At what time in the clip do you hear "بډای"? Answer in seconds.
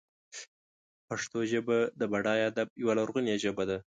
2.11-2.39